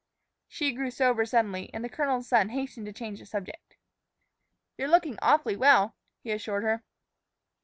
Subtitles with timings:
[0.47, 3.77] She grew sober suddenly, and the colonel's son hastened to change the subject.
[4.75, 6.81] "You're looking awfully well," he assured her.